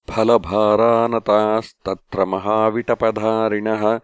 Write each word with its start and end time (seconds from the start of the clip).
फलभारानतास्तत्र 0.10 2.26
महाविटपधारिणः 2.26 4.00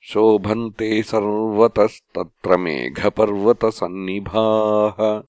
शोभन्ते 0.00 1.02
सर्वतस्तत्र 1.02 2.56
मेघपर्वतसन्निभाः। 2.56 5.22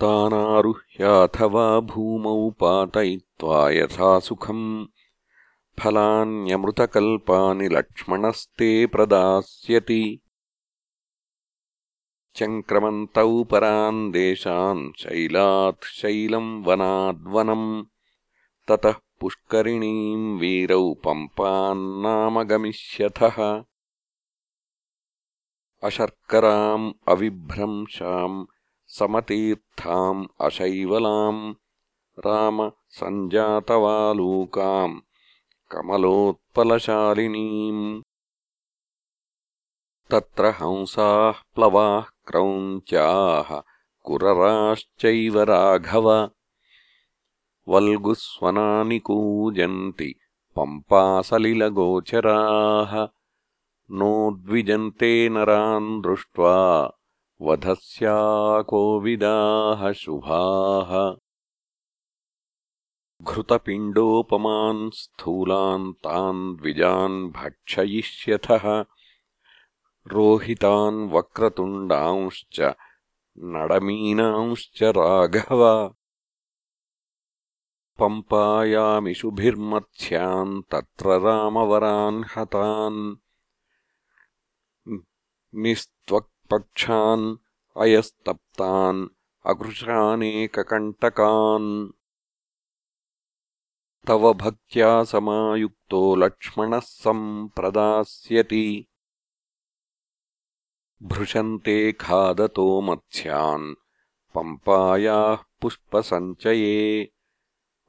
तानारुह्याथवा 0.00 1.80
भूमौ 1.80 2.50
पातयित्वा 2.50 3.70
यथा 3.70 4.18
सुखम्। 4.18 4.86
फलान्यमृतकल्पानि 5.80 7.68
लक्ष्मणस्ते 7.68 8.86
प्रदास्यति। 8.86 10.20
चङ्क्रमन्तौ 12.34 13.44
परान् 13.44 14.12
देशान् 14.12 14.98
शैलात् 14.98 15.84
शैलम् 15.84 16.64
वनाद्वनम्। 16.64 17.84
ततः 18.68 18.94
पुष्करिणीम् 19.24 20.40
वीरौ 20.40 20.94
पम्पान्नामगमिष्यथः। 20.94 23.64
अशर्कराम् 25.82 26.92
अविभ्रंशाम् 27.08 28.46
समतीर्थाम् 28.86 30.26
अशैवलाम् 30.40 31.54
राम 32.18 32.70
सञ्जातवालूकाम् 32.88 35.00
कमलोत्पलशालिनीम् 35.72 38.02
तत्र 40.10 40.46
हंसाः 40.46 41.42
प्लवाः 41.54 42.00
क्रौञ्चाः 42.00 43.62
कुरराश्चैव 44.02 45.42
राघव 45.42 46.30
वल्गुस्वनानि 47.68 48.98
कूजन्ति 48.98 50.14
पम्पासलिलगोचराः 50.56 53.08
नोद्विजन्ते 53.90 55.28
नरान् 55.28 56.02
दृष्ट्वा 56.02 56.92
वधस्याकोविदाः 57.42 59.92
शुभाः। 59.92 61.16
घृतपिण्डोपमान् 63.22 64.90
स्थूलान् 64.90 65.92
तान् 65.92 66.56
द्विजान् 66.56 67.30
भक्षयिष्यथः 67.30 68.84
रोहितान् 70.06 71.12
वक्रतुण्डांश्च 71.12 72.74
नडमीनांश्च 73.38 74.82
राघव 74.82 75.90
पम्पायामिषुभिर्मत्स्यान् 77.98 80.62
तत्र 80.62 81.20
रामवरान् 81.20 82.24
हतान्। 82.36 83.16
निस्त्वक्पक्षान् 85.54 87.36
अयस्तप्तान् 87.76 89.08
अकृशानेककण्टकान् 89.46 91.88
तव 94.08 94.32
भक्त्या 94.32 95.04
समायुक्तो 95.04 96.14
लक्ष्मणः 96.14 96.78
सम्प्रदास्यति। 96.78 98.86
भृशन्ते 101.02 101.92
खादतो 101.92 102.80
मत्स्यान् 102.80 103.74
पम्पायाः 104.34 105.38
पुष्पसञ्चये 105.60 107.13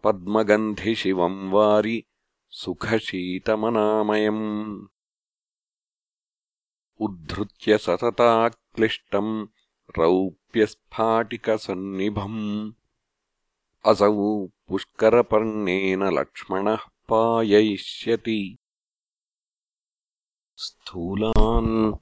पद्मगन्धिशिवम् 0.05 1.51
वारि 1.51 2.03
सुखशीतमनामयम्। 2.49 4.85
उद्धृत्य 7.01 7.77
सतताक्लिष्टम् 7.77 9.47
रौप्यस्फाटिकसन्निभम्। 9.97 12.71
असौ 13.85 14.47
पुष्करपर्णेन 14.67 16.03
लक्ष्मणः 16.03 16.77
पाययिष्यति। 17.09 18.57
स्थूलान् 20.55 21.93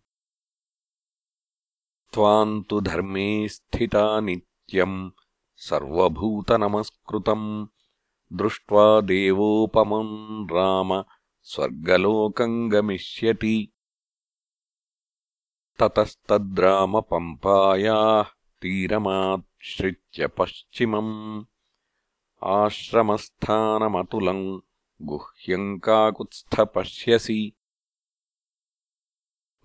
त्वाम् 2.12 2.64
तु 2.64 2.80
धर्मे 2.80 3.48
स्थिता 3.48 4.20
नित्यम् 4.20 5.10
सर्वभूतनमस्कृतम् 5.56 7.66
दृष्ट्वा 8.32 9.00
देवोपमम् 9.00 10.52
राम 10.52 11.04
स्वर्गलोकम् 11.42 12.70
गमिष्यति 12.70 13.70
ततस्तद्रामपम्पायाः 15.80 18.26
तीरमाश्रित्य 18.62 20.26
पश्चिमम् 20.26 21.44
आश्रमस्थानमतुलम् 22.42 24.60
गुह्यम् 25.02 25.80
काकुत्स्थ 25.80 26.60
पश्यसि। 26.60 27.52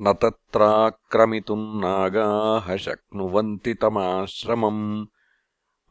न 0.01 0.13
तत्राक्रमितुम् 0.13 1.81
नागाः 1.81 2.77
शक्नुवन्ति 2.77 3.73
तमाश्रमम्। 3.73 5.05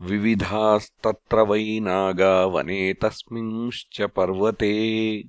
विविधास्तत्र 0.01 1.41
वै 1.41 1.81
नागा 1.81 2.45
वने 2.45 2.95
तस्मिंश्च 2.95 4.03
पर्वते 4.03 5.25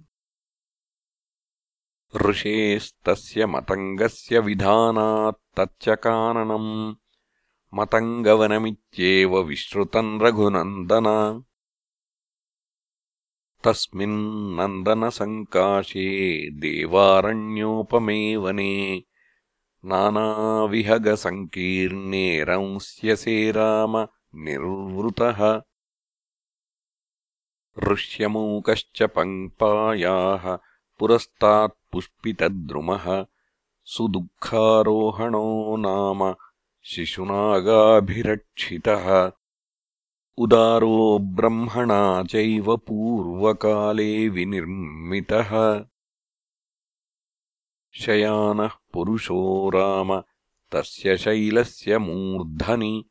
ऋषेस्तस्य 2.15 3.45
मतङ्गस्य 3.45 4.39
विधानात्तच्च 4.39 5.89
काननम् 5.89 6.95
मतङ्गवनमित्येव 7.73 9.39
विश्रुतम् 9.39 10.21
रघुनन्दन। 10.21 11.41
तस्मिन्नन्दनसङ्काशे 13.63 16.49
देवारण्योपमे 16.49 18.35
वने 18.35 19.03
नानाविहगसङ्कीर्णे 19.85 22.43
रंस्यसे 22.43 23.51
राम 23.51 24.07
निर्वृतः। 24.35 25.61
ऋष्यमूकश्च 27.91 29.03
पङ्पायाः 29.03 30.57
पुरस्तात्पुष्पितद्रुमः 31.91 33.25
सुदुःखारोहणो 33.83 35.77
नाम 35.77 36.35
शिशुनागाभिरक्षितः। 36.83 39.31
उदारो 40.37 41.19
ब्रह्मणा 41.19 42.23
चैव 42.23 42.77
पूर्वकाले 42.77 44.29
विनिर्मितः। 44.29 45.83
शयानः 47.93 48.71
पुरुषो 48.93 49.69
राम 49.69 50.23
तस्य 50.71 51.17
शैलस्य 51.17 51.97
मूर्धनि 51.97 53.05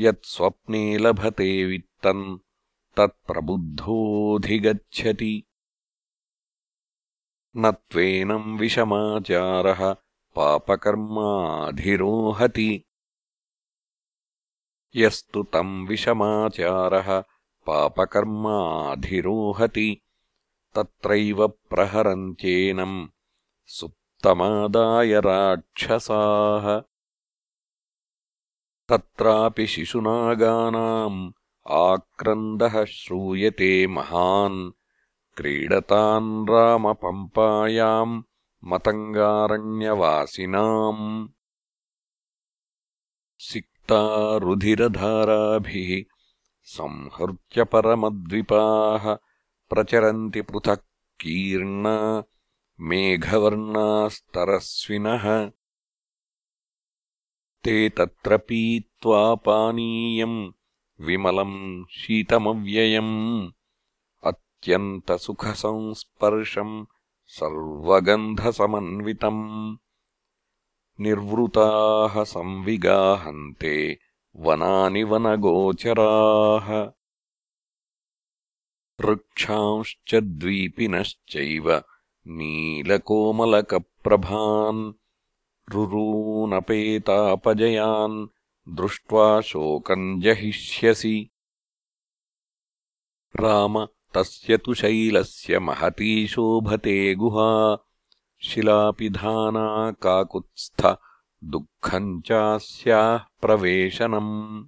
यत्स्वप्ने 0.00 0.98
लभते 0.98 1.64
वित्तम् 1.64 2.38
तत्प्रबुद्धोऽधिगच्छति 2.96 5.44
न 7.56 7.70
त्वेनम् 7.70 8.58
विषमाचारः 8.58 9.96
पापकर्माधिरोहति। 10.36 12.84
यस्तु 14.96 15.42
तम् 15.42 15.88
विषमाचारः 15.88 17.24
पापकर्माधिरोहति। 17.66 20.00
तत्रैव 20.74 21.48
प्रहरन्त्येनम् 21.48 23.08
सुप्तमादाय 23.66 25.20
राक्षसाः। 25.20 26.82
तत्रापि 28.88 29.66
शिशुनागानाम् 29.66 31.32
आक्रन्दः 31.68 32.84
श्रूयते 32.84 33.86
महान् 33.86 34.72
क्रीडतान् 35.36 36.48
रामपम्पायाम् 36.48 38.22
मतङ्गारण्यवासिनाम्। 38.64 41.28
सिक्ता 43.38 44.36
रुधिरधाराभिः 44.36 46.14
संहृत्य 46.62 47.64
परमद्विपाः 47.64 49.16
प्रचरन्ति 49.70 50.42
पृथक् 50.42 50.86
कीर्णा 51.20 52.22
मेघवर्णास्तरस्विनः। 52.80 55.50
ते 57.64 57.88
तत्र 57.88 58.38
पीत्वा 58.38 59.34
पानीयम् 59.34 60.52
विमलम् 61.00 61.84
शीतमव्ययम् 61.90 63.52
अत्यन्तसुखसंस्पर्शम् 64.62 66.86
सर्वगन्धसमन्वितम् 67.26 69.76
निर्वृताः 71.00 72.24
संविगाहन्ते 72.24 73.98
वनानि 74.36 75.02
वनगोचराः 75.02 76.90
वृक्षांश्च 79.00 80.14
द्वीपिनश्चैव 80.14 81.82
नीलकोमलकप्रभान् 82.26 84.92
रुरूनपेतापजयान् 85.72 88.26
दृष्ट्वा 88.68 89.40
शोकम् 89.40 90.22
जहिष्यसि। 90.22 91.30
राम 93.40 93.86
तस्य 94.14 94.56
तु 94.56 94.74
शैलस्य 94.74 95.58
महती 95.58 96.26
शोभते 96.26 97.14
गुहा। 97.14 97.78
शिलापिधाना 98.42 99.90
काकुत्स्थ 99.90 100.96
दुःखम् 101.44 102.22
चास्याः 102.22 103.18
प्रवेशनम्। 103.18 104.64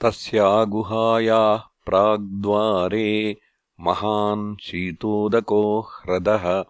तस्या 0.00 0.64
गुहायाः 0.64 1.58
प्राग्द्वारे 1.58 3.40
महान् 3.80 4.62
शीतोदको 4.62 5.80
ह्रदः। 5.80 6.64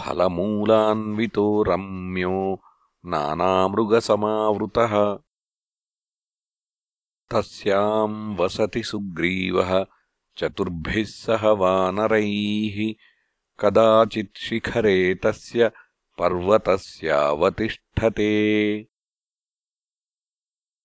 फलमूलान्वितो 0.00 1.62
रम्यो 1.62 2.62
नानामृगसमावृतः 3.06 5.18
तस्याम् 7.30 8.36
वसति 8.36 8.82
सुग्रीवः 8.82 9.86
चतुर्भिः 10.38 11.04
सह 11.04 11.48
वानरैः। 11.48 12.94
कदाचित्शिखरे 13.60 15.14
तस्य 15.14 15.70
पर्वतस्यावतिष्ठते। 16.18 18.86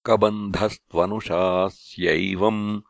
कबन्धस्त्वनुशास्यैवम् 0.06 2.82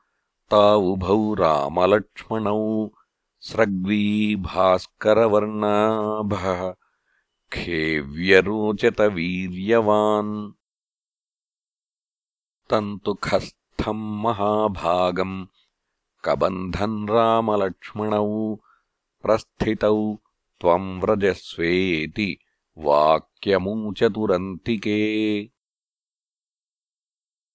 तावुभौ 0.52 1.34
रामलक्ष्मणौ 1.34 2.90
स्रग्वी 3.40 4.36
भास्करवर्णाभः 4.36 6.76
दुःखे 7.56 8.02
व्यरोचत 12.72 12.84
वीर्यवान् 12.84 12.98
तन्तु 13.00 13.14
खस्थम् 13.14 14.22
महाभागम् 14.24 15.46
कबन्धन् 16.26 17.10
रामलक्ष्मणौ 17.10 18.56
प्रस्थितौ 19.22 20.16
त्वम् 20.62 21.02
व्रजस्वेति 21.02 22.38
वाक्यमूचतुरन्तिके। 22.78 24.20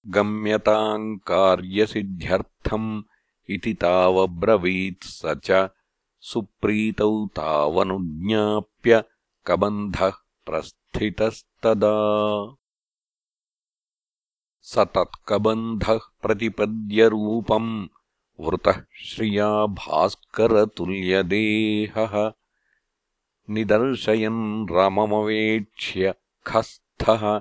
गम्यताम् 0.06 1.18
कार्यसिद्ध्यर्थम् 1.18 3.02
इति 3.50 3.74
तावब्रवीत् 3.74 5.04
स 5.04 5.22
च 5.44 5.68
सुप्रीतौ 6.20 7.26
तावनुज्ञाप्य 7.26 9.04
कबन्धः 9.46 10.10
प्रस्थितस्तदा 10.46 11.94
स 14.70 14.78
तत्कबन्धः 14.78 15.98
प्रतिपद्यरूपम् 16.22 17.86
वृतः 18.40 18.82
श्रिया 19.04 19.66
भास्करतुल्यदेहः। 19.66 22.32
निदर्शयन् 23.50 24.66
रममवेक्ष्य 24.70 26.14
खस्थः। 26.46 27.40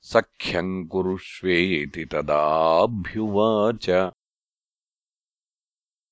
सख्यम् 0.00 0.88
कुरुष्वेति 0.88 2.04
तदाभ्युवाच। 2.04 4.12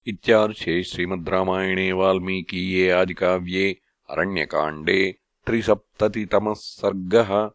इत्यार्षे 0.07 0.83
श्रीमद् 0.83 1.29
रामायणे 1.29 1.93
वाल्मीकीये 1.93 2.91
आदिकाव्ये 2.91 3.81
अरण्यकाण्डे 4.11 5.19
त्रिसप्ततितमः 5.47 6.53
सर्गः 6.53 7.51